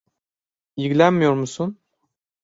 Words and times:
İlgilenmiyor 0.75 1.33
musun? 1.33 1.77